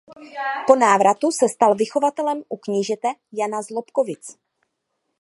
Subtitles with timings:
[0.67, 4.37] Po návratu se stal vychovatelem u knížete Jana z Lobkovic.